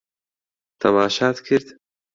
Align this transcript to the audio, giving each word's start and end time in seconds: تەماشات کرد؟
تەماشات 0.81 1.37
کرد؟ 1.45 1.67